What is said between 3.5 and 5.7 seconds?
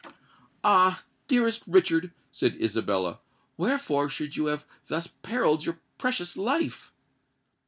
"wherefore should you have thus perilled